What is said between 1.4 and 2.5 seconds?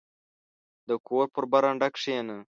برنډه کښېنه.